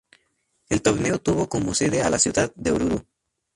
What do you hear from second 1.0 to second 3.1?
tuvo como sede a la ciudad de Oruro.